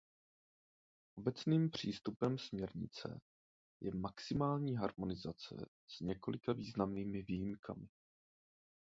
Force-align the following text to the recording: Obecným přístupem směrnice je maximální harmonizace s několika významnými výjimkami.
Obecným 1.15 1.69
přístupem 1.69 2.37
směrnice 2.37 3.19
je 3.81 3.93
maximální 3.95 4.75
harmonizace 4.75 5.65
s 5.87 5.99
několika 5.99 6.53
významnými 6.53 7.21
výjimkami. 7.21 7.87